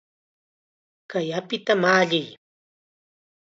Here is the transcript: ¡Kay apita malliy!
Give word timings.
¡Kay 1.09 1.27
apita 1.39 1.73
malliy! 1.81 2.27